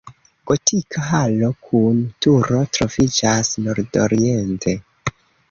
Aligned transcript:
Gotika 0.51 1.01
halo 1.09 1.49
kun 1.65 1.99
turo 2.27 2.63
troviĝas 2.79 3.53
nordoriente. 3.67 4.77